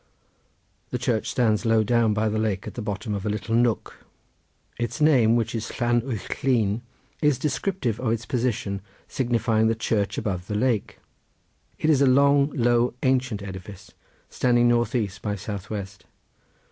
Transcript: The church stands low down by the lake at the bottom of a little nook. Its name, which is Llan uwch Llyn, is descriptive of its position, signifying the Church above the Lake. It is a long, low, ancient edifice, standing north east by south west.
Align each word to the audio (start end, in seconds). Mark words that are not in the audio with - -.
The 0.89 0.97
church 0.97 1.29
stands 1.29 1.63
low 1.63 1.83
down 1.83 2.15
by 2.15 2.27
the 2.27 2.39
lake 2.39 2.65
at 2.65 2.73
the 2.73 2.81
bottom 2.81 3.13
of 3.13 3.23
a 3.23 3.29
little 3.29 3.53
nook. 3.53 4.03
Its 4.79 4.99
name, 4.99 5.35
which 5.35 5.53
is 5.53 5.79
Llan 5.79 6.01
uwch 6.01 6.41
Llyn, 6.41 6.81
is 7.21 7.37
descriptive 7.37 7.99
of 7.99 8.11
its 8.11 8.25
position, 8.25 8.81
signifying 9.07 9.67
the 9.67 9.75
Church 9.75 10.17
above 10.17 10.47
the 10.47 10.55
Lake. 10.55 10.97
It 11.77 11.91
is 11.91 12.01
a 12.01 12.07
long, 12.07 12.49
low, 12.55 12.95
ancient 13.03 13.43
edifice, 13.43 13.91
standing 14.27 14.67
north 14.67 14.95
east 14.95 15.21
by 15.21 15.35
south 15.35 15.69
west. 15.69 16.05